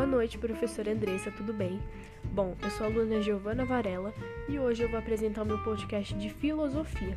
[0.00, 1.78] noite, professora Andressa, tudo bem?
[2.24, 4.14] Bom, eu sou a aluna Giovana Varela
[4.48, 7.16] e hoje eu vou apresentar o meu podcast de filosofia.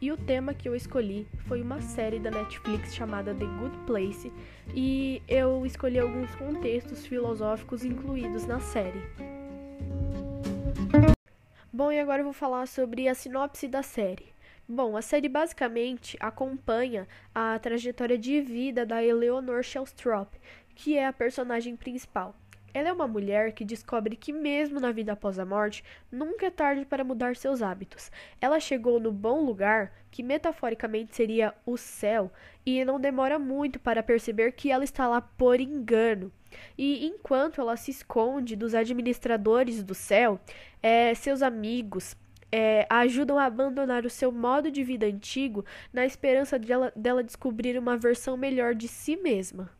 [0.00, 4.32] E o tema que eu escolhi foi uma série da Netflix chamada The Good Place
[4.74, 9.02] e eu escolhi alguns contextos filosóficos incluídos na série.
[11.70, 14.37] Bom, e agora eu vou falar sobre a sinopse da série.
[14.70, 20.28] Bom, a série basicamente acompanha a trajetória de vida da Eleanor Shellstrop,
[20.74, 22.36] que é a personagem principal.
[22.74, 26.50] Ela é uma mulher que descobre que, mesmo na vida após a morte, nunca é
[26.50, 28.12] tarde para mudar seus hábitos.
[28.42, 32.30] Ela chegou no bom lugar, que metaforicamente seria o céu,
[32.66, 36.30] e não demora muito para perceber que ela está lá por engano.
[36.76, 40.38] E enquanto ela se esconde dos administradores do céu,
[40.82, 42.14] é, seus amigos,
[42.50, 47.78] é, ajudam a abandonar o seu modo de vida antigo na esperança dela, dela descobrir
[47.78, 49.70] uma versão melhor de si mesma.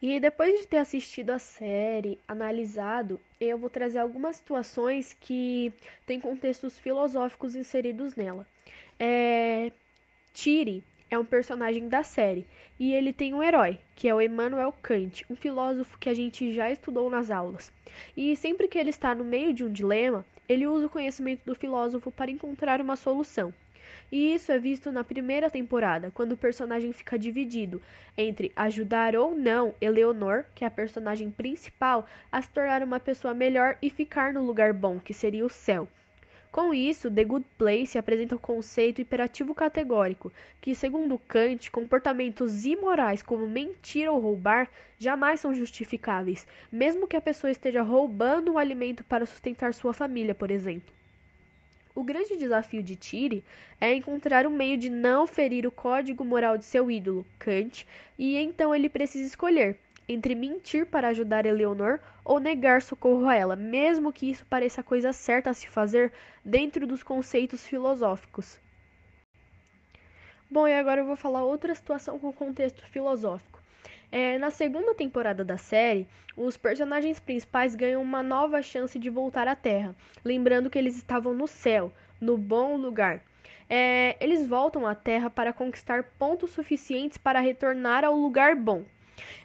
[0.00, 5.72] E depois de ter assistido a série, analisado, eu vou trazer algumas situações que
[6.04, 8.46] têm contextos filosóficos inseridos nela.
[8.98, 9.72] É...
[10.34, 12.46] Tiri é um personagem da série
[12.78, 16.52] e ele tem um herói, que é o Emmanuel Kant, um filósofo que a gente
[16.52, 17.72] já estudou nas aulas.
[18.16, 21.54] E sempre que ele está no meio de um dilema, ele usa o conhecimento do
[21.54, 23.54] filósofo para encontrar uma solução.
[24.10, 27.80] E isso é visto na primeira temporada, quando o personagem fica dividido
[28.16, 33.32] entre ajudar ou não Eleonor, que é a personagem principal, a se tornar uma pessoa
[33.32, 35.88] melhor e ficar no lugar bom, que seria o céu.
[36.54, 43.22] Com isso, The Good Place apresenta o conceito imperativo categórico, que, segundo Kant, comportamentos imorais
[43.22, 49.02] como mentir ou roubar jamais são justificáveis, mesmo que a pessoa esteja roubando um alimento
[49.02, 50.94] para sustentar sua família, por exemplo.
[51.92, 53.42] O grande desafio de Tire
[53.80, 57.84] é encontrar um meio de não ferir o código moral de seu ídolo, Kant,
[58.16, 59.76] e então ele precisa escolher
[60.08, 64.84] entre mentir para ajudar Eleonor ou negar socorro a ela, mesmo que isso pareça a
[64.84, 66.12] coisa certa a se fazer
[66.44, 68.58] dentro dos conceitos filosóficos.
[70.50, 73.60] Bom, e agora eu vou falar outra situação com contexto filosófico.
[74.12, 76.06] É, na segunda temporada da série,
[76.36, 81.34] os personagens principais ganham uma nova chance de voltar à Terra, lembrando que eles estavam
[81.34, 83.22] no céu, no bom lugar.
[83.68, 88.84] É, eles voltam à Terra para conquistar pontos suficientes para retornar ao lugar bom.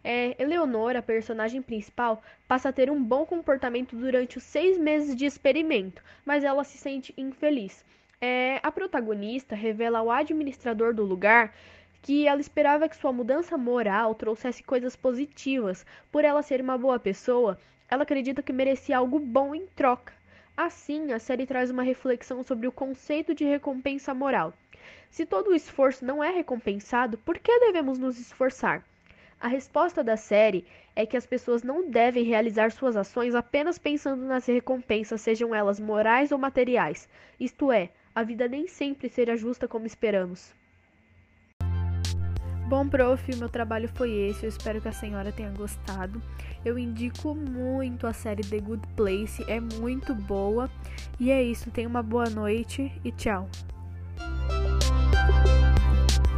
[0.04, 5.16] É, Eleonora, a personagem principal, passa a ter um bom comportamento durante os seis meses
[5.16, 7.86] de experimento, mas ela se sente infeliz.
[8.22, 11.54] É, a protagonista revela ao administrador do lugar
[12.02, 15.86] que ela esperava que sua mudança moral trouxesse coisas positivas.
[16.12, 17.60] Por ela ser uma boa pessoa,
[17.90, 20.14] ela acredita que merecia algo bom em troca.
[20.56, 24.54] Assim, a série traz uma reflexão sobre o conceito de recompensa moral.
[25.10, 28.84] Se todo o esforço não é recompensado, por que devemos nos esforçar?
[29.40, 34.26] A resposta da série é que as pessoas não devem realizar suas ações apenas pensando
[34.26, 37.08] nas recompensas, sejam elas morais ou materiais.
[37.40, 40.54] Isto é, a vida nem sempre será justa como esperamos.
[42.68, 44.44] Bom, prof, meu trabalho foi esse.
[44.44, 46.22] Eu espero que a senhora tenha gostado.
[46.66, 50.70] Eu indico muito a série The Good Place, é muito boa.
[51.18, 53.50] E é isso, tenha uma boa noite e tchau.